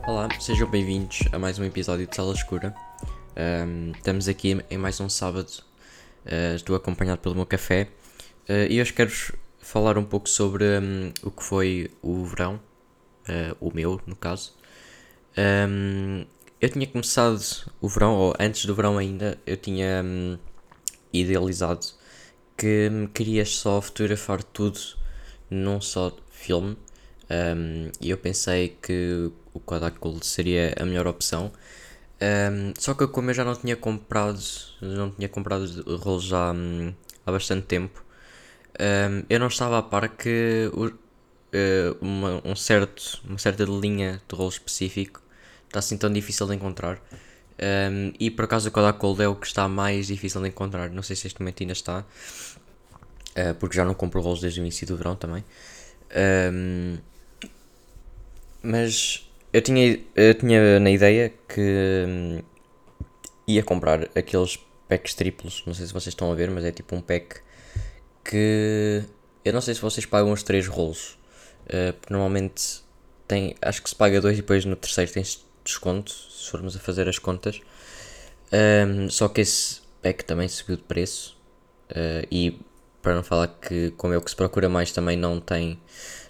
[0.00, 2.74] Olá, sejam bem-vindos a mais um episódio de Sala Escura.
[3.36, 5.50] Um, estamos aqui em mais um sábado,
[6.26, 7.88] uh, estou acompanhado pelo meu café
[8.48, 9.10] uh, e hoje quero
[9.60, 12.60] falar um pouco sobre um, o que foi o verão,
[13.28, 14.54] uh, o meu no caso.
[15.38, 16.26] Um,
[16.60, 17.40] eu tinha começado
[17.80, 20.04] o verão, ou antes do verão ainda, eu tinha
[21.12, 21.86] idealizado
[22.56, 24.78] que queria só fotografar tudo
[25.50, 26.76] num só filme
[27.30, 31.52] um, e eu pensei que o Kodak Gold seria a melhor opção.
[32.20, 34.40] Um, só que como eu já não tinha comprado,
[34.80, 35.66] não tinha comprado
[35.98, 36.94] rolos já hum,
[37.26, 38.04] há bastante tempo,
[38.80, 40.92] um, eu não estava a par que o, uh,
[42.00, 45.20] uma, um certo, uma certa linha de rolo específico
[45.66, 47.00] está assim tão difícil de encontrar.
[47.60, 50.90] Um, e por acaso o Kodak Gold é o que está mais difícil de encontrar.
[50.90, 54.62] Não sei se este momento ainda está, uh, porque já não compro rolos desde o
[54.62, 55.44] início do verão também.
[56.52, 56.98] Um,
[58.62, 62.42] mas eu tinha, eu tinha na ideia que hum,
[63.46, 65.62] ia comprar aqueles packs triplos.
[65.66, 67.40] Não sei se vocês estão a ver, mas é tipo um pack
[68.24, 69.02] que
[69.44, 71.18] eu não sei se vocês pagam os 3 rolos.
[71.66, 72.82] Uh, normalmente
[73.26, 75.22] tem, acho que se paga dois e depois no terceiro tem
[75.64, 77.60] desconto, se formos a fazer as contas.
[78.52, 81.36] Um, só que esse pack também subiu de preço.
[81.90, 82.58] Uh, e
[83.00, 85.78] para não falar que como é o que se procura mais também não tem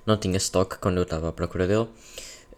[0.07, 1.89] não tinha stock quando eu estava à procura dele.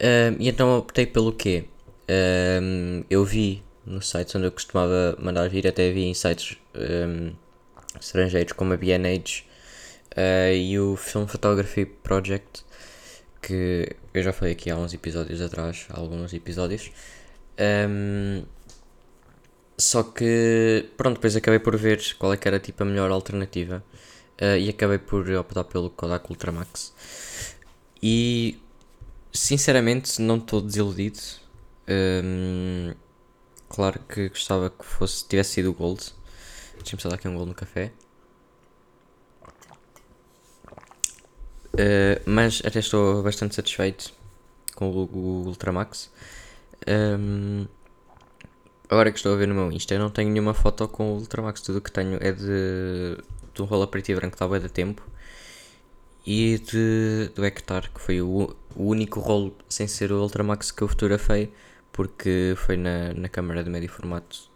[0.01, 1.65] Um, e então optei pelo quê?
[2.11, 7.33] Um, eu vi no site onde eu costumava mandar vir, até vi em sites um,
[8.01, 9.45] estrangeiros como a B&H
[10.17, 12.65] uh, e o Film Photography Project,
[13.43, 16.91] que eu já falei aqui há uns episódios atrás, alguns episódios.
[19.79, 23.83] só que, pronto, depois acabei por ver qual é que era tipo a melhor alternativa
[24.41, 26.93] uh, e acabei por optar pelo Kodak Ultramax.
[28.03, 28.59] E
[29.33, 31.19] sinceramente não estou desiludido.
[31.89, 32.95] Um,
[33.69, 36.15] claro que gostava que fosse tivesse sido o Gold.
[36.77, 37.93] Deixa-me só dar aqui um gol no café.
[41.75, 44.13] Uh, mas até estou bastante satisfeito
[44.75, 46.11] com o, o Ultramax.
[46.87, 47.67] Um,
[48.89, 51.19] agora que estou a ver no meu Insta, eu não tenho nenhuma foto com o
[51.19, 51.63] Ultramax.
[51.63, 53.19] Tudo o que tenho é de,
[53.55, 55.03] de um rolo preto e branco, estava da tempo
[56.27, 60.83] e de, do Hectare, que foi o, o único rolo sem ser o Ultramax que
[60.83, 61.53] eu fotografei,
[61.93, 64.51] porque foi na, na câmara de médio formato,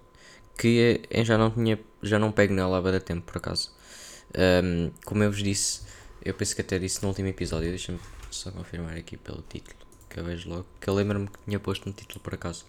[0.57, 3.71] que eu já não tinha, já não pego nela há bastante tempo, por acaso.
[4.37, 5.83] Um, como eu vos disse,
[6.25, 8.01] eu penso que até disse no último episódio, deixa-me
[8.31, 9.77] só confirmar aqui pelo título,
[10.09, 12.65] que eu vejo logo, que eu lembro-me que tinha posto no título por acaso.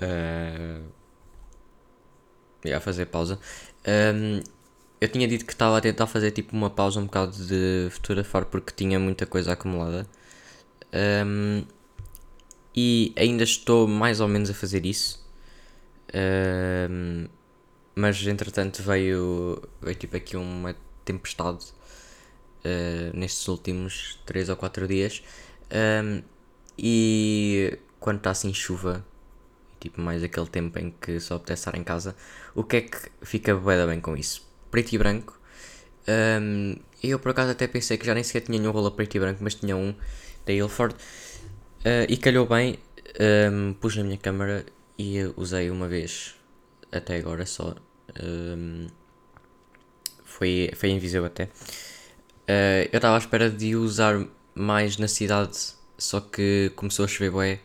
[0.00, 0.84] Uh,
[2.74, 3.38] a fazer pausa.
[3.86, 4.42] Um,
[5.00, 8.44] eu tinha dito que estava a tentar fazer tipo uma pausa um bocado de fotografar
[8.46, 10.06] porque tinha muita coisa acumulada.
[10.92, 11.64] Um,
[12.74, 15.24] e ainda estou mais ou menos a fazer isso.
[16.14, 17.26] Um,
[17.94, 21.66] mas entretanto veio, veio tipo aqui uma tempestade
[22.64, 25.22] uh, nestes últimos 3 ou 4 dias.
[25.72, 26.22] Um,
[26.78, 29.04] e quando está assim chuva,
[29.80, 32.16] tipo mais aquele tempo em que só apetece estar em casa,
[32.54, 34.47] o que é que fica bem, bem com isso?
[34.70, 35.38] Preto e branco.
[36.08, 39.20] Um, eu por acaso até pensei que já nem sequer tinha nenhum rolo preto e
[39.20, 39.94] branco, mas tinha um
[40.46, 40.94] da Ilford.
[41.80, 42.78] Uh, e calhou bem,
[43.52, 44.64] um, pus na minha câmera
[44.98, 46.34] e usei uma vez
[46.90, 47.74] até agora só.
[48.20, 48.88] Um,
[50.24, 51.44] foi, foi invisível até.
[51.44, 55.56] Uh, eu estava à espera de usar mais na cidade,
[55.96, 57.60] só que começou a chover bué.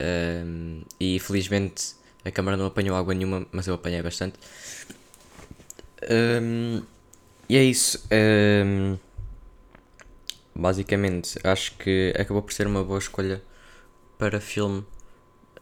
[0.00, 4.38] Um, e felizmente a câmera não apanhou água nenhuma, mas eu apanhei bastante.
[6.10, 6.82] Um,
[7.48, 8.06] e é isso.
[8.12, 8.98] Um,
[10.54, 13.42] basicamente, acho que acabou por ser uma boa escolha
[14.18, 14.84] para filme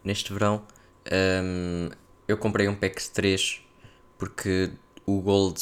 [0.04, 0.62] neste verão.
[1.10, 1.88] Um,
[2.28, 3.60] eu comprei um PEX 3
[4.18, 4.70] porque
[5.04, 5.60] o Gold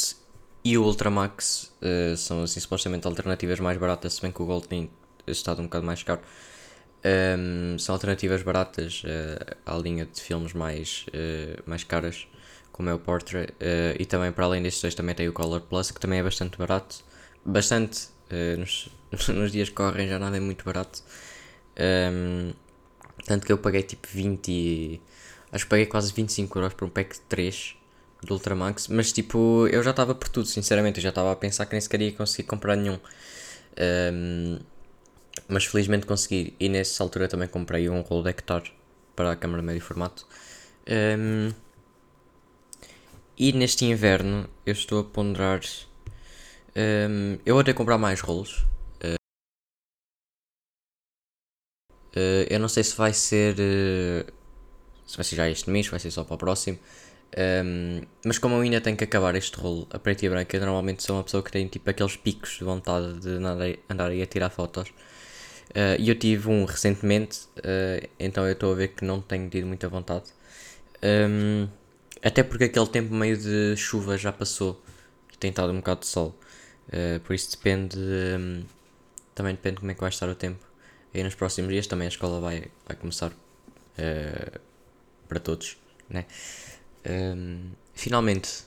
[0.63, 4.69] e o Ultramax uh, são assim supostamente alternativas mais baratas, se bem que o Gold
[4.69, 4.91] tem
[5.27, 6.21] estado um bocado mais caro.
[7.03, 12.27] Um, são alternativas baratas uh, à linha de filmes mais, uh, mais caras
[12.73, 15.61] como é o Portrait, uh, e também para além destes dois também tem o Color
[15.63, 17.05] Plus, que também é bastante barato,
[17.45, 18.89] bastante, uh, nos,
[19.29, 21.03] nos dias que correm já nada é muito barato,
[21.79, 22.53] um, ehm,
[23.27, 25.01] tanto que eu paguei tipo 20,
[25.53, 27.77] acho que paguei quase 25 euros por um pack de 3
[28.23, 31.67] do Ultramax, mas tipo, eu já estava por tudo, sinceramente, eu já estava a pensar
[31.67, 32.95] que nem sequer ia conseguir comprar nenhum.
[32.95, 32.99] Um,
[34.57, 34.59] ehm,
[35.49, 38.35] mas felizmente consegui, e nessa altura também comprei um rolo de
[39.17, 40.27] para a câmera médio formato.
[40.89, 41.55] Um, ehm,
[43.41, 45.63] e neste inverno eu estou a ponderar.
[46.77, 48.67] Um, eu vou ter comprar mais rolos.
[49.03, 49.17] Uh,
[52.11, 53.55] Uh, eu não sei se vai ser.
[53.55, 54.31] Uh,
[55.07, 56.79] se vai ser já este mês, vai ser só para o próximo.
[57.65, 60.61] Um, mas como eu ainda tenho que acabar este rolo a preto e branco, eu
[60.61, 63.29] normalmente sou uma pessoa que tem tipo aqueles picos de vontade de
[63.89, 64.89] andar, aí a tirar fotos.
[65.71, 69.49] Uh, e eu tive um recentemente, uh, então eu estou a ver que não tenho
[69.49, 70.25] tido muita vontade.
[71.03, 71.69] Um,
[72.23, 74.83] até porque aquele tempo meio de chuva já passou
[75.41, 76.39] tem estado um bocado de sol.
[76.89, 77.99] Uh, por isso depende.
[77.99, 78.63] Um,
[79.35, 80.65] também depende como é que vai estar o tempo.
[81.13, 83.33] E nos próximos dias também a escola vai, vai começar
[85.29, 85.77] para todos,
[86.09, 86.25] né?
[87.05, 88.65] Um, finalmente,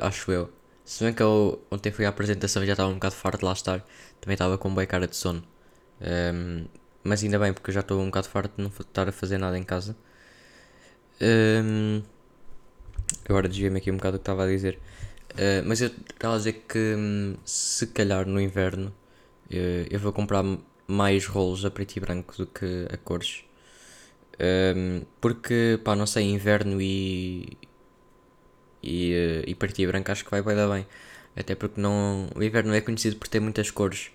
[0.00, 0.50] acho eu.
[0.84, 3.44] Se bem que eu ontem fui à apresentação e já estava um bocado farto de
[3.44, 3.84] lá estar,
[4.20, 5.42] também estava com boa cara de sono.
[6.00, 6.66] Um,
[7.02, 9.38] mas ainda bem, porque eu já estou um bocado farto de não estar a fazer
[9.38, 9.96] nada em casa.
[11.20, 12.02] Um,
[13.28, 14.78] agora desviei-me aqui um bocado o que estava a dizer.
[15.32, 18.88] Uh, mas eu estava a dizer que um, se calhar no inverno
[19.50, 20.44] uh, eu vou comprar
[20.86, 23.44] mais rolos a preto e branco do que a cores.
[24.40, 27.56] Um, porque, pá, não sei, inverno e.
[28.82, 29.12] e,
[29.44, 30.86] uh, e preto e branco acho que vai dar bem.
[31.36, 34.10] Até porque não, o inverno é conhecido por ter muitas cores.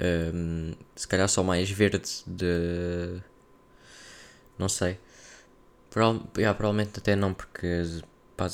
[0.00, 3.20] Um, se calhar só mais verde de.
[4.58, 4.98] Não sei.
[5.96, 7.82] Proval yeah, provavelmente até não, porque
[8.36, 8.48] pá,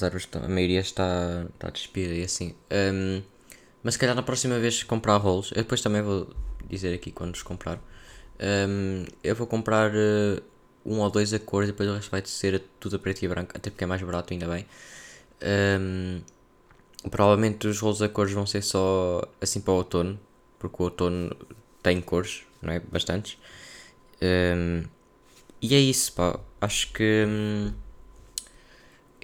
[0.44, 2.54] a maioria está, está despida e assim.
[2.70, 3.20] Um,
[3.82, 6.30] mas se calhar na próxima vez comprar rolos, eu depois também vou
[6.70, 7.80] dizer aqui quando os comprar.
[8.40, 10.40] Um, eu vou comprar uh,
[10.86, 13.28] um ou dois a cores e depois o resto vai ser tudo a preto e
[13.28, 14.64] branco, até porque é mais barato, ainda bem.
[15.80, 16.20] Um,
[17.10, 20.16] provavelmente os rolos a cores vão ser só assim para o outono,
[20.60, 21.36] porque o outono
[21.82, 22.78] tem cores, não é?
[22.78, 23.36] Bastantes.
[24.22, 24.84] Um,
[25.62, 26.38] e é isso, pá.
[26.61, 27.73] Acho que hum,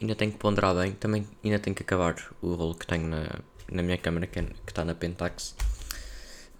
[0.00, 0.92] ainda tenho que ponderar bem.
[0.92, 3.40] Também ainda tenho que acabar o rolo que tenho na,
[3.70, 5.56] na minha câmera, que, é, que está na Pentax.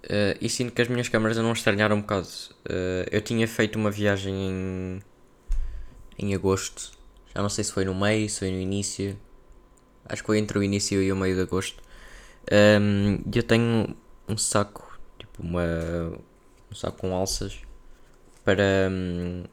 [0.03, 2.27] Uh, e sinto que as minhas câmeras não estranharam um bocado.
[2.65, 5.01] Uh, eu tinha feito uma viagem em,
[6.17, 6.91] em agosto.
[7.33, 9.17] Já não sei se foi no meio, se foi no início.
[10.05, 11.81] Acho que foi entre o início e o meio de agosto.
[12.51, 13.95] Um, eu tenho
[14.27, 15.63] um saco, tipo uma,
[16.71, 17.59] um saco com alças
[18.43, 18.89] para.
[18.91, 19.43] Um,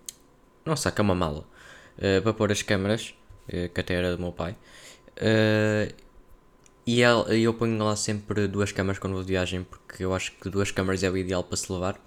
[0.66, 1.44] não saco, é uma mala.
[1.98, 3.14] Uh, para pôr as câmeras,
[3.48, 4.56] uh, que até era do meu pai.
[5.16, 5.94] Uh,
[6.86, 10.48] e eu ponho lá sempre duas câmaras quando vou de viagem, porque eu acho que
[10.48, 12.00] duas câmaras é o ideal para se levar.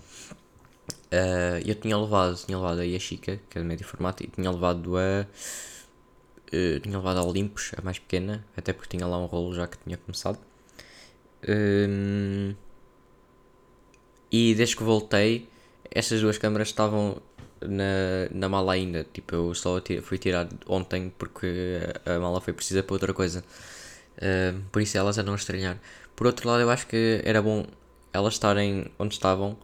[1.65, 4.95] eu tinha levado, tinha levado a Chica, que é de médio formato, e tinha levado
[4.97, 5.27] a.
[6.81, 9.77] tinha levado a Olympus, a mais pequena, até porque tinha lá um rolo já que
[9.79, 10.39] tinha começado.
[11.47, 12.55] Um,
[14.31, 15.49] e desde que voltei,
[15.91, 17.21] estas duas câmaras estavam
[17.61, 19.05] na, na mala ainda.
[19.13, 23.43] Tipo, eu só fui tirar ontem porque a mala foi precisa para outra coisa.
[24.17, 25.77] Uh, por isso elas a estranhar.
[26.15, 27.65] Por outro lado, eu acho que era bom
[28.13, 29.57] elas estarem onde estavam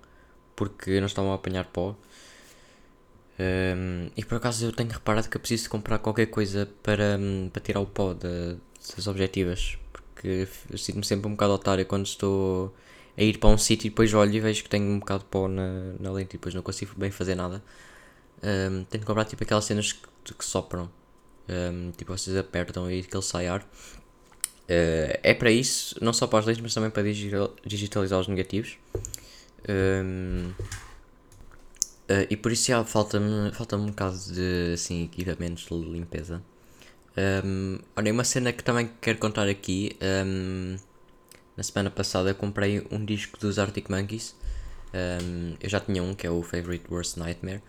[0.55, 1.95] porque não estavam a apanhar pó.
[3.37, 7.19] Um, e por acaso eu tenho reparado que eu preciso comprar qualquer coisa para,
[7.51, 8.55] para tirar o pó de,
[8.95, 9.77] das objetivas
[10.25, 10.47] porque
[10.77, 12.73] sinto-me sempre um bocado otário quando estou
[13.17, 15.29] a ir para um sítio e depois olho e vejo que tenho um bocado de
[15.29, 17.63] pó na, na lente e depois não consigo bem fazer nada.
[18.43, 20.89] Um, que comprar tipo aquelas cenas que, que sopram,
[21.49, 23.61] um, tipo vocês apertam e que ele sai ar.
[23.61, 27.03] Uh, é para isso, não só para as lentes, mas também para
[27.65, 28.77] digitalizar os negativos.
[29.67, 30.51] Um,
[32.09, 36.41] uh, e por isso já falta-me falta um bocado de assim, equipamentos de limpeza.
[37.17, 39.97] Um, olha, uma cena que também quero contar aqui.
[40.01, 40.77] Um,
[41.55, 44.35] na semana passada comprei um disco dos Arctic Monkeys.
[44.93, 47.61] Um, eu já tinha um que é o Favorite Worst Nightmare.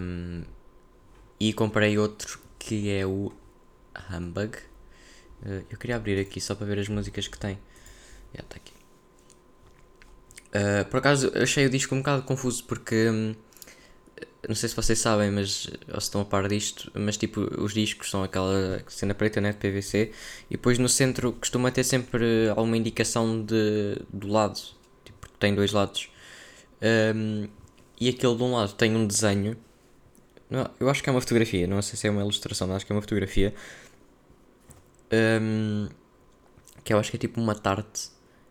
[0.00, 0.42] Um,
[1.38, 3.32] e comprei outro que é o
[4.10, 4.56] Humbug.
[5.42, 7.58] Uh, eu queria abrir aqui só para ver as músicas que tem.
[8.34, 8.72] Já está aqui.
[10.54, 13.34] Uh, por acaso achei o disco um bocado confuso porque um,
[14.48, 17.72] não sei se vocês sabem, mas ou se estão a par disto, mas tipo, os
[17.74, 20.12] discos são aquela cena preta, né, de PVC,
[20.50, 24.60] e depois no centro costuma ter sempre alguma indicação de, do lado,
[25.04, 26.08] tipo, tem dois lados.
[27.14, 27.48] Um,
[28.00, 29.56] e aquele de um lado tem um desenho,
[30.50, 32.86] não, eu acho que é uma fotografia, não sei se é uma ilustração, mas acho
[32.86, 33.54] que é uma fotografia,
[35.40, 35.88] um,
[36.82, 38.08] que eu acho que é tipo uma tarte,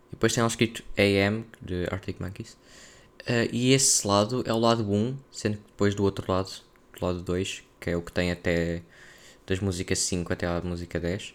[0.07, 2.57] e depois tem lá escrito AM, de Arctic Monkeys,
[3.23, 6.51] Uh, e esse lado é o lado 1, sendo que depois do outro lado,
[6.99, 8.81] do lado 2, que é o que tem até
[9.47, 11.29] das músicas 5 até à música 10.
[11.29, 11.33] Uh,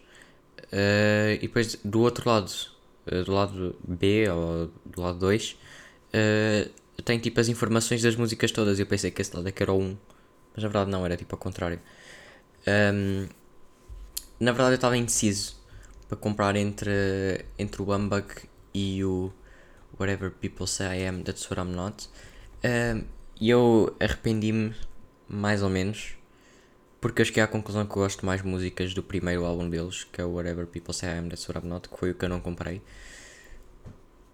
[0.73, 2.51] eh, e depois do outro lado,
[3.07, 5.57] uh, do lado B ou do lado 2,
[7.05, 8.79] tem tipo as informações das músicas todas.
[8.79, 9.97] Eu pensei que esse lado é que era o 1,
[10.55, 11.81] mas na verdade não, era tipo ao contrário.
[12.67, 13.29] Um, ehm,
[14.41, 15.57] na verdade eu estava indeciso
[16.09, 18.27] para comprar entre, entre o Humbug
[18.75, 19.33] e o
[19.99, 22.09] whatever people say I am, that's what I'm not.
[23.41, 24.75] E eu arrependi-me,
[25.29, 26.15] mais ou menos,
[27.01, 30.21] porque eu cheguei à conclusão que eu gosto mais músicas do primeiro álbum deles, que
[30.21, 32.25] é o Whatever People Say I Am That's What I'm Not, que foi o que
[32.25, 32.83] eu não comprei.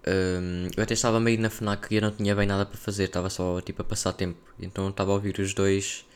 [0.07, 3.05] Um, eu até estava meio na FNAC e eu não tinha bem nada para fazer,
[3.05, 4.39] estava só tipo a passar tempo.
[4.59, 6.07] Então estava a ouvir os dois,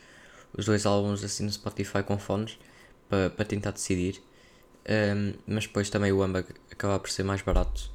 [0.57, 2.57] os dois álbuns assim no Spotify com fones
[3.07, 4.19] para tentar decidir.
[4.87, 7.91] Um, mas depois também o Amba acaba por ser mais barato.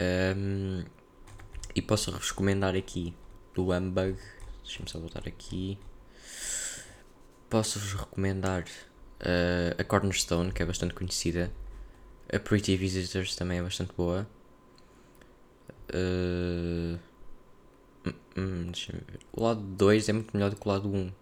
[0.00, 0.84] Um,
[1.74, 3.14] e posso recomendar aqui
[3.54, 4.18] do Humbug.
[4.64, 5.78] Deixa-me só voltar aqui.
[7.48, 11.52] Posso-vos recomendar uh, a Cornerstone, que é bastante conhecida.
[12.32, 14.26] A Pretty Visitors também é bastante boa.
[15.92, 16.98] Uh,
[18.36, 18.72] hum,
[19.32, 20.96] o lado 2 é muito melhor do que o lado 1.
[20.96, 21.12] Um.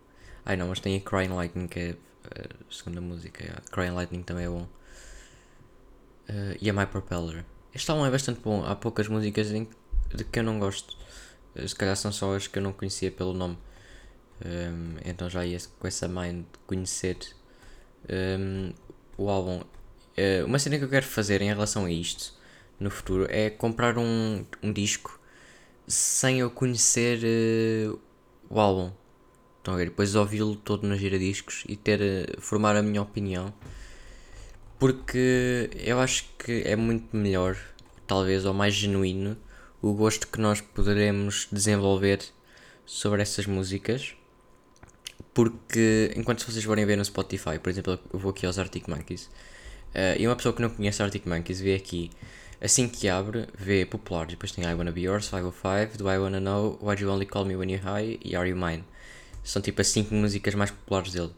[0.44, 3.42] Ai não, mas tem a Crying Lightning, que é a segunda música.
[3.42, 3.62] Yeah.
[3.70, 4.68] Crying Lightning também é bom.
[6.28, 7.44] Uh, e a My Propeller.
[7.78, 8.64] Este álbum é bastante bom.
[8.64, 9.68] Há poucas músicas em,
[10.12, 10.96] de que eu não gosto.
[11.64, 13.56] Se calhar são só as que eu não conhecia pelo nome.
[14.44, 17.16] Um, então já ia com essa mind de conhecer
[18.10, 18.72] um,
[19.16, 19.60] o álbum.
[19.60, 22.34] Uh, uma cena que eu quero fazer em relação a isto
[22.80, 25.20] no futuro é comprar um, um disco
[25.86, 28.00] sem eu conhecer uh,
[28.50, 28.92] o álbum.
[29.76, 29.84] Ver?
[29.84, 33.54] Depois ouvi-lo todo nos giradiscos e ter uh, formar a minha opinião.
[34.78, 37.56] Porque eu acho que é muito melhor,
[38.06, 39.36] talvez, ou mais genuíno,
[39.82, 42.20] o gosto que nós poderemos desenvolver
[42.86, 44.14] sobre essas músicas
[45.38, 49.30] porque enquanto vocês forem ver no Spotify, por exemplo, eu vou aqui aos Arctic Monkeys
[49.94, 52.10] uh, e uma pessoa que não conhece Arctic Monkeys vê aqui,
[52.60, 56.40] assim que abre, vê popular, depois tem I Wanna Be Yours, 505, Do I Wanna
[56.40, 58.84] Know, Why You Only Call Me When You're High e Are You Mine.
[59.44, 61.30] São tipo as 5 músicas mais populares dele,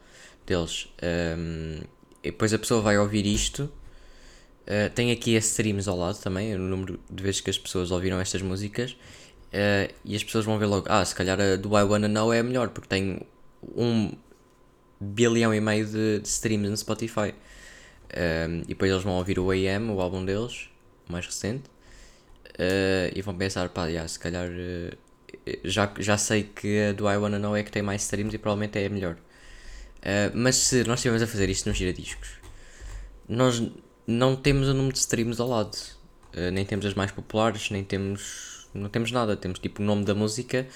[0.47, 0.89] deles.
[1.03, 1.83] Um, ehm,
[2.23, 3.71] e depois a pessoa vai ouvir isto.
[4.62, 7.91] Uh, tem aqui as streams ao lado também, o número de vezes que as pessoas
[7.91, 8.93] ouviram estas músicas.
[9.53, 12.33] Uh, e as pessoas vão ver logo, ah, se calhar a do I Wanna Know
[12.33, 13.21] é melhor, porque tem
[13.75, 14.12] um
[15.00, 17.35] bilhão e meio de, de streams no Spotify.
[18.17, 20.69] Um, e depois eles vão ouvir o AM, o álbum deles,
[21.09, 24.97] mais recente, uh, e vão pensar, pá, yeah, se calhar uh,
[25.65, 28.39] já, já sei que a do I Wanna Know é que tem mais streams e
[28.39, 29.17] provavelmente é a melhor.
[30.00, 32.30] Uh, mas se nós estivermos a fazer isto nos giradiscos,
[33.28, 33.62] nós
[34.07, 35.76] não temos o número de streams ao lado,
[36.52, 40.14] nem temos as mais populares, nem temos, não temos nada, temos tipo o nome da
[40.14, 40.66] música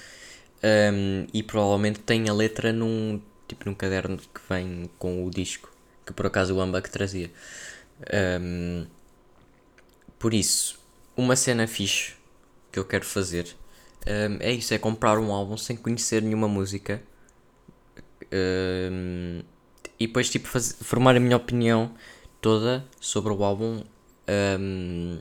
[0.65, 5.71] um, e provavelmente tem a letra num, tipo, num caderno que vem com o disco,
[6.07, 7.31] que por acaso o Amba que trazia.
[8.41, 8.87] Um,
[10.19, 10.79] por isso,
[11.17, 12.15] uma cena fixe
[12.73, 13.55] que eu quero fazer
[14.07, 17.03] um, é isso: é comprar um álbum sem conhecer nenhuma música
[18.35, 19.43] um,
[19.99, 21.95] e depois tipo, fazer, formar a minha opinião
[22.41, 23.83] toda sobre o álbum
[24.59, 25.21] um,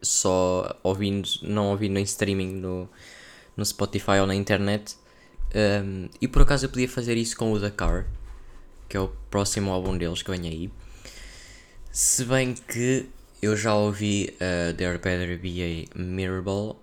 [0.00, 2.88] só ouvindo, não ouvindo em streaming no,
[3.56, 4.96] no Spotify ou na internet.
[5.54, 8.06] Um, e por acaso eu podia fazer isso com o Dakar,
[8.88, 10.70] que é o próximo álbum deles que vem aí.
[11.90, 13.08] Se bem que
[13.40, 16.80] eu já ouvi uh, There Better Be a Mirrorball.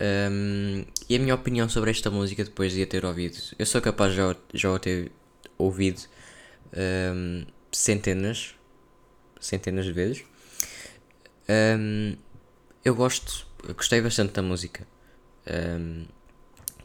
[0.00, 3.82] Um, e a minha opinião sobre esta música depois de a ter ouvido, eu sou
[3.82, 5.10] capaz já, já ter
[5.58, 6.00] ouvido
[6.72, 8.54] um, centenas,
[9.40, 10.24] centenas de vezes.
[11.48, 12.14] Um,
[12.84, 14.86] eu gosto, eu gostei bastante da música.
[15.48, 16.06] Um,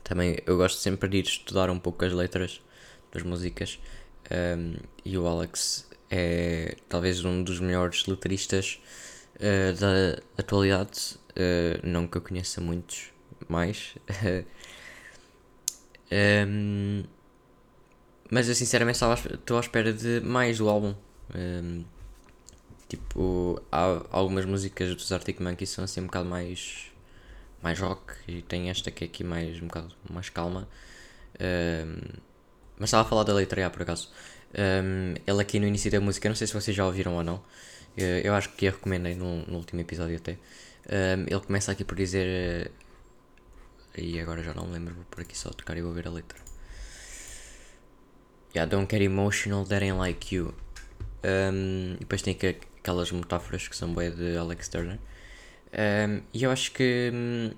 [0.03, 2.63] também eu gosto sempre de ir estudar um pouco as letras
[3.11, 3.79] das músicas
[4.57, 8.81] um, e o Alex é talvez um dos melhores letristas
[9.35, 11.15] uh, da atualidade.
[11.29, 13.13] Uh, não que eu conheça muitos
[13.47, 13.95] mais.
[16.47, 17.03] um,
[18.29, 18.99] mas eu sinceramente
[19.33, 20.95] estou à espera de mais do álbum.
[21.35, 21.83] Um,
[22.87, 26.91] tipo, há algumas músicas dos Arctic Monkeys são assim um bocado mais
[27.61, 30.67] mais rock e tem esta que é aqui mais um bocado mais calma.
[31.39, 31.99] Um,
[32.77, 34.11] mas estava a falar da letra já por acaso.
[34.57, 37.41] Um, ele aqui no início da música, não sei se vocês já ouviram ou não.
[37.97, 40.33] Eu, eu acho que a recomendei no, no último episódio até.
[40.33, 42.71] Um, ele começa aqui por dizer.
[43.97, 46.11] E agora já não me lembro, vou por aqui só tocar e vou ver a
[46.11, 46.39] letra.
[48.55, 50.53] Yeah, don't get emotional, that like you.
[51.23, 54.99] Um, e depois tem aqui aquelas metáforas que são boas de Alex Turner.
[55.73, 57.51] Um, e eu acho que hum,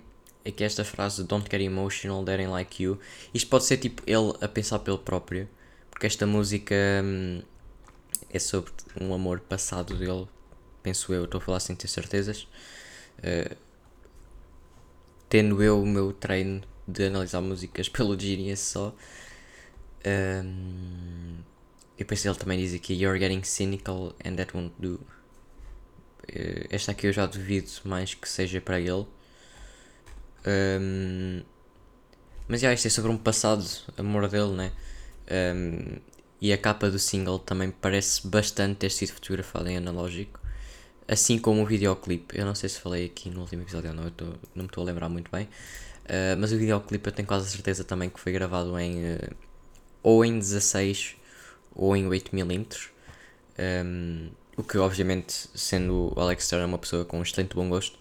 [0.43, 2.99] é que esta frase Don't get emotional, that like you.
[3.33, 5.47] Isto pode ser tipo ele a pensar pelo próprio,
[5.91, 7.41] porque esta música hum,
[8.29, 10.27] é sobre um amor passado dele,
[10.81, 12.47] penso eu, estou a falar sem ter certezas.
[13.19, 13.55] Uh,
[15.29, 18.95] tendo eu o meu treino de analisar músicas pelo Genius só.
[20.05, 21.37] Um,
[21.97, 24.99] eu pensei ele também diz aqui You're getting cynical and that won't do.
[26.27, 29.05] Eh, esta aqui eu já duvido mais que seja para ele.
[30.45, 31.41] Um,
[32.47, 33.65] mas já, isto é sobre um passado
[33.97, 34.71] amor dele, né?
[35.29, 35.99] Um,
[36.39, 40.39] e a capa do single também parece bastante ter sido fotografada em analógico.
[41.07, 42.37] Assim como o videoclipe.
[42.37, 44.65] Eu não sei se falei aqui no último episódio ou não, eu tô, não me
[44.65, 45.45] estou a lembrar muito bem.
[46.05, 49.35] Uh, mas o videoclipe eu tenho quase a certeza também que foi gravado em uh,
[50.03, 51.15] ou em 16
[51.75, 52.89] ou em 8mm.
[53.59, 57.97] Um, o que obviamente, sendo o Alex Turner uma pessoa com um excelente bom gosto,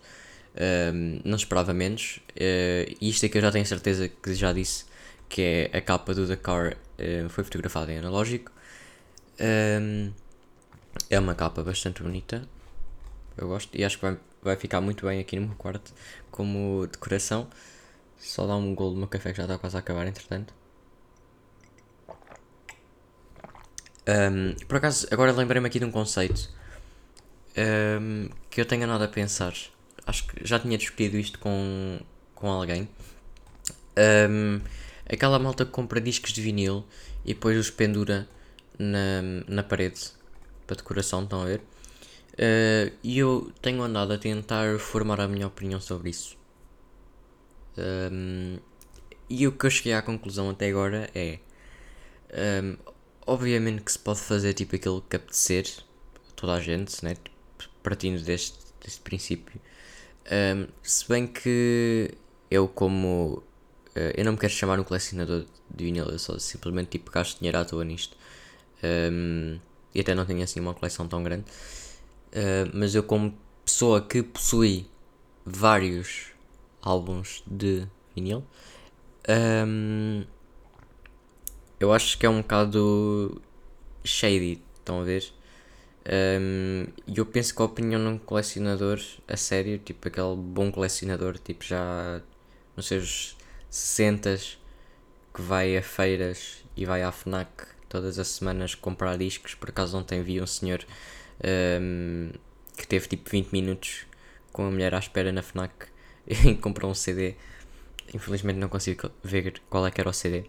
[0.94, 2.20] um, não esperava menos.
[2.30, 4.84] Uh, e isto é que eu já tenho certeza que já disse
[5.28, 8.50] que é a capa do Dakar uh, foi fotografada em analógico.
[9.40, 10.12] Um,
[11.10, 12.48] é uma capa bastante bonita.
[13.36, 15.92] Eu gosto e acho que vai, vai ficar muito bem aqui no meu quarto
[16.30, 17.48] como decoração.
[18.18, 20.54] Só dá um gol do meu café que já está quase a acabar, entretanto.
[24.08, 26.48] Um, por acaso, agora lembrei-me aqui de um conceito
[28.00, 29.52] um, que eu tenho nada a pensar.
[30.06, 31.98] Acho que já tinha discutido isto com,
[32.34, 32.88] com alguém.
[34.30, 34.60] Um,
[35.10, 36.84] aquela malta que compra discos de vinil
[37.24, 38.28] e depois os pendura
[38.78, 40.00] na, na parede
[40.66, 41.62] para decoração, estão a ver?
[42.36, 46.36] Uh, e eu tenho andado a tentar formar a minha opinião sobre isso.
[47.78, 48.58] Um,
[49.28, 51.38] e o que eu cheguei à conclusão até agora é.
[52.62, 52.76] Um,
[53.26, 55.66] obviamente que se pode fazer tipo aquilo que apetecer,
[56.34, 57.16] toda a gente, né?
[57.82, 59.60] partindo deste, deste princípio.
[60.30, 62.12] Um, se bem que
[62.50, 63.42] eu, como.
[63.96, 67.38] Uh, eu não me quero chamar um colecionador de vinil, eu só simplesmente tipo gasto
[67.38, 68.16] dinheiro à toa nisto.
[69.94, 71.46] E até não tenho assim uma coleção tão grande.
[72.36, 74.86] Uh, mas eu, como pessoa que possui
[75.42, 76.32] vários
[76.82, 78.44] álbuns de vinil,
[79.66, 80.22] um,
[81.80, 83.40] eu acho que é um bocado
[84.04, 85.32] shady, estão a ver?
[86.04, 90.70] E um, eu penso que a opinião de um colecionador a sério, tipo aquele bom
[90.70, 92.20] colecionador, tipo já
[92.76, 93.36] nos seus
[93.70, 94.36] 60
[95.34, 97.48] que vai a feiras e vai à FNAC
[97.88, 99.54] todas as semanas comprar discos.
[99.54, 100.84] Por acaso ontem vi um senhor
[101.44, 102.30] um,
[102.76, 104.06] que teve tipo 20 minutos
[104.52, 105.72] com a mulher à espera na FNAC
[106.26, 107.34] e comprou um CD.
[108.14, 110.44] Infelizmente não consigo ver qual é que era o CD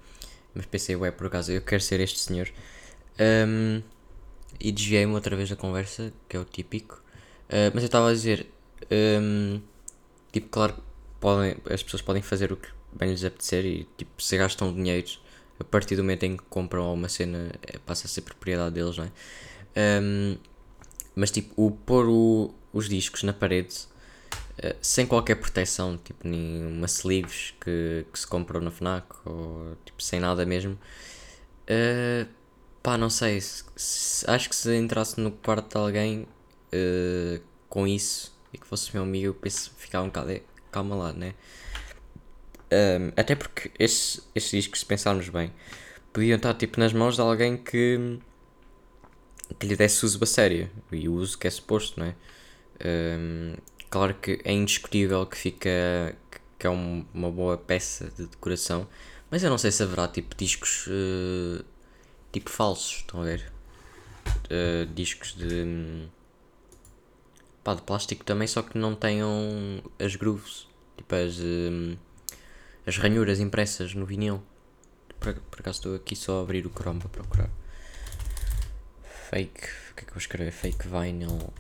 [0.58, 2.50] mas pensei, ué, por acaso eu quero ser este senhor.
[3.20, 3.82] Um,
[4.60, 6.96] e desviei-me outra vez da conversa, que é o típico.
[7.48, 8.48] Uh, mas eu estava a dizer,
[8.92, 9.62] um,
[10.32, 10.76] tipo, claro
[11.20, 15.08] podem, as pessoas podem fazer o que bem lhes apetecer e tipo, se gastam dinheiro
[15.60, 18.98] a partir do momento em que compram uma cena é, passa a ser propriedade deles,
[18.98, 19.12] não é?
[20.02, 20.38] Um,
[21.18, 23.88] mas tipo, o pôr o, os discos na parede
[24.60, 30.02] eh, sem qualquer proteção, tipo nenhuma sleeves que, que se comprou na FNAC ou tipo
[30.02, 30.78] sem nada mesmo.
[31.70, 32.28] Uh,
[32.82, 36.22] pá, não sei, se, se, acho que se entrasse no quarto de alguém
[36.74, 40.40] uh, com isso e que fosse meu amigo, eu penso ficar um bocado,
[40.72, 41.34] calma lá, né?
[42.72, 45.52] Um, até porque estes, estes discos, se pensarmos bem,
[46.14, 48.20] podiam estar tipo nas mãos de alguém que,
[49.56, 52.16] que lhe desse uso a sério e o uso que é suposto, não é?
[52.86, 53.56] Um,
[53.90, 56.16] Claro que é indiscutível que fica
[56.60, 58.88] que é um, uma boa peça de decoração,
[59.30, 61.64] mas eu não sei se haverá tipo discos uh,
[62.32, 63.52] tipo falsos, estão a ver?
[64.52, 66.08] Uh, discos de
[67.64, 69.30] pá, de plástico também, só que não tenham
[70.00, 71.98] as grooves, tipo as, uh,
[72.86, 74.44] as ranhuras impressas no vinil.
[75.20, 77.50] Por, por acaso estou aqui só a abrir o Chrome para procurar.
[79.30, 80.52] Fake, o que é que eu vou escrever?
[80.52, 81.54] Fake vinyl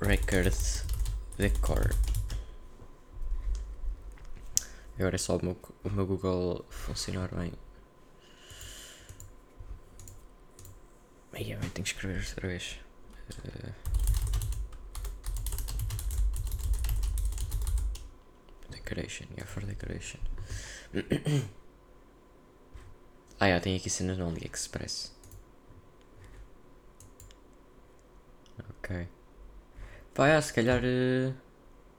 [0.00, 0.54] record
[1.36, 1.94] Decor.
[4.98, 7.52] Agora é só o meu, o meu Google funcionar bem.
[11.34, 12.80] Aí eu tenho que escrever outra vez.
[13.30, 13.74] Uh...
[18.70, 20.20] Decoration, yeah, for decoration.
[23.38, 25.13] ah, já, tem aqui cenas no AliExpress.
[28.84, 29.08] Ok.
[30.12, 30.82] Pá, é, se calhar.
[30.84, 31.34] Uh...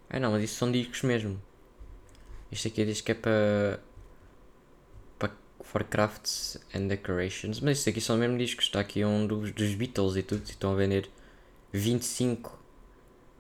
[0.10, 1.41] Ah não, mas isso são discos mesmo.
[2.52, 3.80] Isto aqui diz que é para.
[5.17, 7.60] para For Crafts and Decorations.
[7.60, 8.65] Mas isto aqui são mesmo discos.
[8.65, 10.43] Está aqui um dos, dos Beatles e tudo.
[10.45, 11.10] E estão a vender
[11.74, 12.58] 25 uh,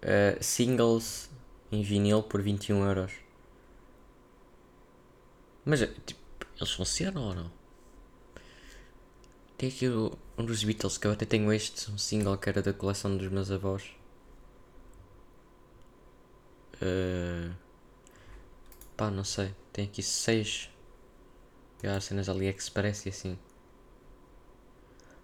[0.01, 1.29] eh, singles
[1.71, 3.13] em vinil por 21 euros.
[5.63, 6.19] Mas eh, tipo,
[6.57, 7.64] eles funcionam ou não?
[9.57, 12.73] Tem aqui um dos Beatles que eu até tenho este, um single que era da
[12.73, 13.83] coleção dos meus avós.
[16.81, 17.55] Uh,
[18.97, 19.53] pá, não sei.
[19.71, 20.69] Tem aqui 6.
[21.83, 23.39] E há cenas AliExpress e assim.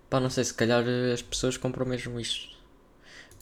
[0.09, 0.43] Pá, não sei.
[0.45, 2.57] Se calhar eh, as pessoas compram mesmo isto.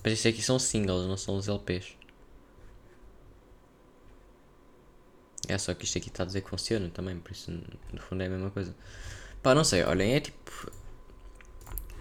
[0.03, 1.95] Mas isso aqui são singles, não são os LPs.
[5.47, 7.51] É só que isto aqui está a dizer que funciona também, por isso
[7.91, 8.75] no fundo é a mesma coisa.
[9.41, 10.71] Pá, não sei, olhem, é tipo.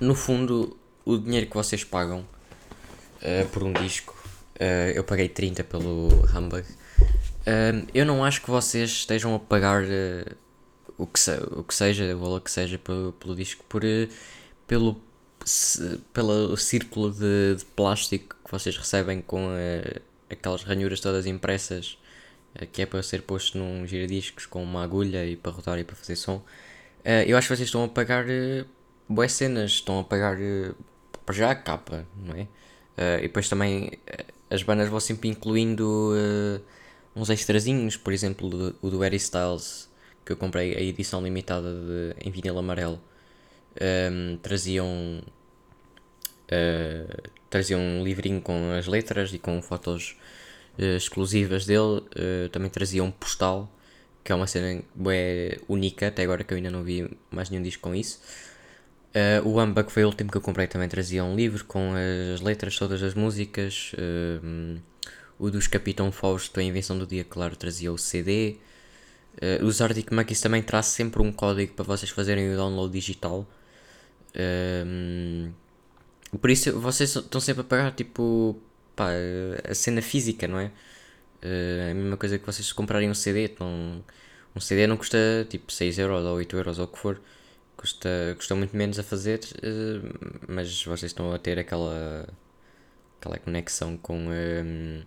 [0.00, 4.16] No fundo, o dinheiro que vocês pagam uh, por um disco,
[4.54, 6.62] uh, eu paguei 30 pelo Humbug.
[6.62, 9.82] Uh, eu não acho que vocês estejam a pagar
[10.96, 13.82] o, que se, o que seja, o valor que seja pelo, pelo disco, por,
[14.68, 15.00] pelo,
[15.44, 19.48] se, pelo círculo de, de, plástico que vocês recebem com
[20.30, 21.98] aquelas ranhuras todas impressas
[22.72, 25.96] que é para ser posto num giradiscos com uma agulha e para rodar e para
[25.96, 26.42] fazer som.
[27.26, 28.24] Eu acho que vocês estão a pagar
[29.08, 30.74] boas cenas, estão a pagar uh,
[31.24, 32.42] para já a capa, não é?
[32.42, 33.92] Uh, e depois também
[34.50, 36.12] as bandas vão sempre incluindo
[37.14, 39.88] uns extrazinhos, por exemplo, o do Harry Styles,
[40.24, 42.98] que eu comprei a edição limitada de, em vinil amarelo,
[44.10, 45.22] um, traziam,
[47.50, 50.16] traziam um livrinho com as letras e com fotos
[50.78, 52.02] exclusivas dele,
[52.50, 53.70] também traziam um postal
[54.28, 57.62] que é uma cena bem única, até agora que eu ainda não vi mais nenhum
[57.62, 58.20] disco com isso.
[59.14, 61.92] Uh, o Amba, que foi o último que eu comprei, também trazia um livro com
[62.34, 63.92] as letras, todas as músicas.
[63.94, 64.80] Uh,
[65.38, 68.56] o dos Capitão Fausto, A Invenção do Dia Claro, trazia o CD.
[69.36, 73.46] Uh, os Arctic Monkeys também traz sempre um código para vocês fazerem o download digital.
[76.40, 78.60] por isso, vocês estão sempre a pagar tipo
[78.94, 79.10] pá,
[79.68, 80.70] a cena física, não é?
[81.42, 83.54] Uh, a mesma coisa que vocês comprarem um CD.
[83.60, 84.04] Não,
[84.56, 87.20] um CD não custa tipo 6 euros ou 8 euros ou o que for.
[87.78, 92.28] Custa, custa muito menos a fazer, uh, mas vocês estão a ter aquela,
[93.18, 95.02] aquela conexão com, um, ehm,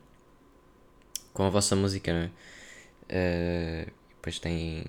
[1.34, 3.88] com a vossa música, não é?
[3.88, 4.86] Uh, depois tem.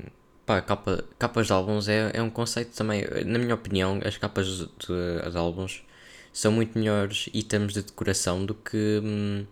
[0.46, 3.04] Pá, capa, capas de álbuns é, é um conceito também.
[3.26, 4.66] Na minha opinião, as capas de,
[5.30, 5.84] de álbuns
[6.32, 9.46] são muito melhores itens de decoração do que, hum,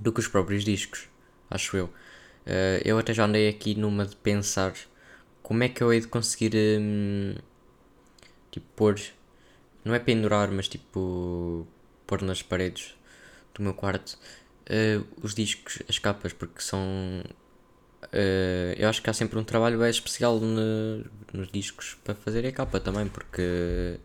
[0.00, 1.10] do que os próprios discos
[1.50, 1.86] acho eu.
[1.86, 4.72] Uh, eu até já andei aqui numa de pensar
[5.42, 7.34] como é que eu hei de conseguir um,
[8.50, 9.00] tipo pôr,
[9.84, 11.66] não é pendurar, mas tipo
[12.06, 12.94] pôr nas paredes
[13.54, 14.18] do meu quarto
[14.68, 16.80] uh, os discos, as capas, porque são.
[18.04, 22.46] Uh, eu acho que há sempre um trabalho bem especial no, nos discos para fazer
[22.46, 23.98] a capa também, porque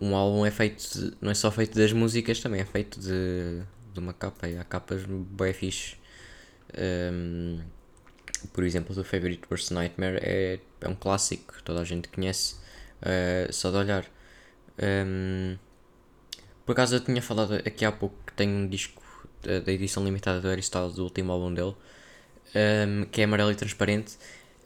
[0.00, 3.62] um álbum é feito, de, não é só feito das músicas, também é feito de,
[3.92, 5.96] de uma capa, e há capas bem fixe
[6.76, 7.60] um,
[8.52, 12.56] por exemplo, do Favorite Worst Nightmare é, é um clássico, toda a gente conhece,
[13.02, 14.04] uh, só de olhar.
[14.78, 15.56] Um,
[16.64, 19.02] por acaso eu tinha falado aqui há pouco que tem um disco
[19.42, 21.74] da, da edição limitada do Styles, do último álbum dele,
[22.54, 24.18] um, que é amarelo e transparente.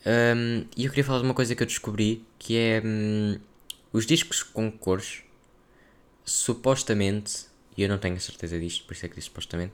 [0.04, 3.38] Um, e eu queria falar de uma coisa que eu descobri, que é um,
[3.92, 5.22] os discos com cores,
[6.24, 9.72] supostamente, e eu não tenho a certeza disto, por isso é que disse supostamente,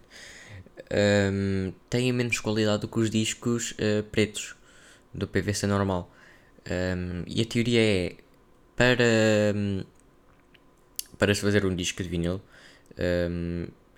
[1.90, 4.55] têm menos qualidade do que os discos uh, pretos
[5.12, 6.12] do PVC normal.
[6.71, 8.16] Um, e a teoria é
[8.79, 9.05] para,
[9.55, 9.85] um,
[11.19, 12.41] para se fazer um disco de vinil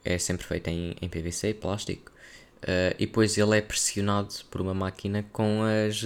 [0.04, 2.10] é sempre feito em, em PVC, plástico,
[2.62, 6.02] uh, e depois ele é pressionado por uma máquina com as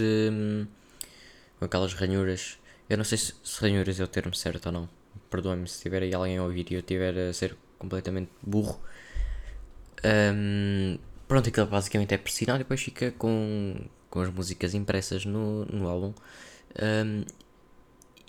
[1.59, 2.59] com aquelas ranhuras.
[2.89, 4.89] Eu não sei se, se ranhuras é o termo certo ou não.
[5.31, 8.81] Perdoa-me se tiver aí alguém a ouvir e eu estiver a ser completamente burro.
[10.05, 13.75] Um, pronto, aquilo basicamente é pressionado e depois fica com,
[14.11, 16.13] com as músicas impressas no, no álbum.
[16.81, 17.25] Um,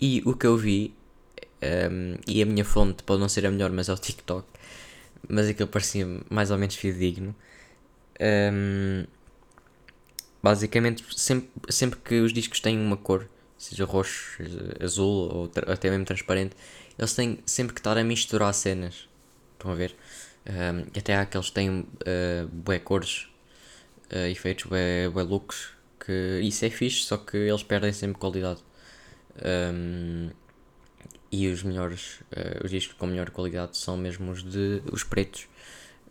[0.00, 0.94] e o que eu vi,
[1.62, 4.46] um, e a minha fonte pode não ser a melhor, mas é o TikTok,
[5.28, 7.34] mas aquilo parecia mais ou menos fidedigno.
[8.20, 9.04] Um,
[10.42, 13.28] basicamente, sempre, sempre que os discos têm uma cor,
[13.58, 14.42] seja roxo,
[14.80, 16.54] azul ou até mesmo transparente,
[16.98, 19.08] eles têm sempre que estar a misturar cenas.
[19.54, 19.94] Estão a ver?
[20.48, 23.28] Um, até há aqueles que têm uh, bué cores,
[24.12, 28.60] uh, efeitos, bué, bué looks, que isso é fixe, só que eles perdem sempre qualidade.
[29.44, 30.30] Um,
[31.30, 35.48] e os melhores, uh, os discos com melhor qualidade são mesmo os de os pretos,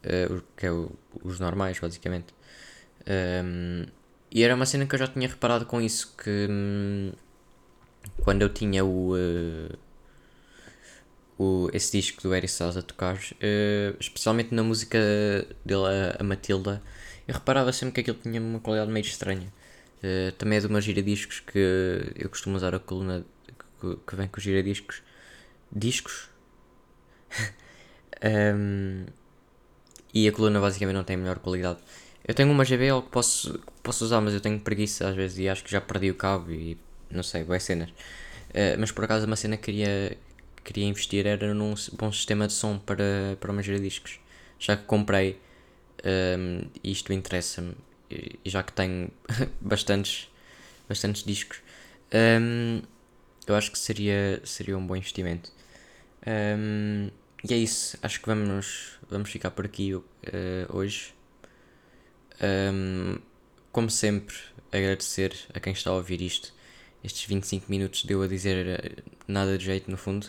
[0.04, 0.92] uh, que é o,
[1.24, 2.34] os normais, basicamente.
[3.08, 3.86] Um,
[4.32, 7.12] e era uma cena que eu já tinha reparado com isso, que um,
[8.24, 9.78] quando eu tinha o, uh,
[11.38, 13.18] o, esse disco do Eric Styles a tocar,
[14.00, 15.00] especialmente na música
[15.64, 15.84] dele,
[16.20, 16.82] a, Matilda,
[17.28, 19.52] eu reparava sempre que aquilo tinha uma qualidade meio estranha.
[20.04, 23.26] Uh, também é de uma giradiscos que eu costumo usar a coluna
[23.80, 25.02] que, que vem com giradiscos.
[25.72, 26.30] Discos?
[28.56, 29.06] um,
[30.14, 31.80] e a coluna basicamente não tem melhor qualidade.
[32.28, 35.38] Eu tenho uma GBL que posso, que posso usar, mas eu tenho preguiça às vezes
[35.40, 36.78] e acho que já perdi o cabo e
[37.10, 37.90] não sei, boas cenas.
[37.90, 40.18] Uh, mas por acaso uma cena que queria,
[40.64, 44.20] queria investir era num bom sistema de som para, para uma giradiscos.
[44.58, 45.40] Já que comprei,
[46.06, 47.76] um, isto interessa-me,
[48.10, 49.10] e, já que tenho
[49.62, 50.30] bastantes,
[50.88, 51.60] bastantes discos,
[52.14, 52.82] um,
[53.48, 55.52] eu acho que seria, seria um bom investimento.
[56.26, 57.10] Um,
[57.48, 60.06] e é isso, acho que vamos, vamos ficar por aqui uh,
[60.70, 61.14] hoje.
[62.42, 63.18] Um,
[63.72, 64.36] como sempre,
[64.72, 66.54] agradecer a quem está a ouvir isto.
[67.04, 70.28] Estes 25 minutos deu a dizer eh, nada de jeito no fundo.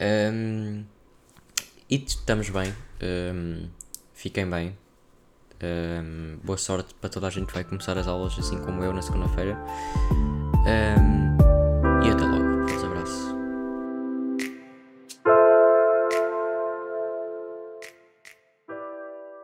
[0.00, 0.84] Um,
[1.90, 2.72] e estamos bem.
[3.02, 3.68] Um,
[4.14, 4.81] fiquem bem.
[5.62, 8.92] Um, boa sorte para toda a gente que vai começar as aulas, assim como eu,
[8.92, 9.56] na segunda-feira.
[10.10, 11.31] Um,